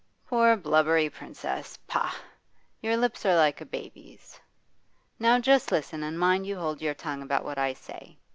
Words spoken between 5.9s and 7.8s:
and mind you hold your tongue about what I